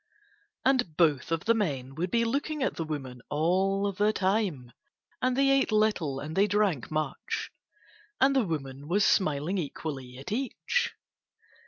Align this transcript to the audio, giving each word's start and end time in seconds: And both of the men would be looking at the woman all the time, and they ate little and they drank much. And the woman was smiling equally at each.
And 0.65 0.97
both 0.97 1.31
of 1.31 1.45
the 1.45 1.53
men 1.53 1.93
would 1.93 2.09
be 2.09 2.25
looking 2.25 2.63
at 2.63 2.73
the 2.75 2.83
woman 2.83 3.21
all 3.29 3.91
the 3.91 4.11
time, 4.11 4.71
and 5.21 5.37
they 5.37 5.51
ate 5.51 5.71
little 5.71 6.19
and 6.19 6.35
they 6.35 6.47
drank 6.47 6.89
much. 6.89 7.51
And 8.19 8.35
the 8.35 8.43
woman 8.47 8.87
was 8.87 9.05
smiling 9.05 9.59
equally 9.59 10.17
at 10.17 10.31
each. 10.31 10.95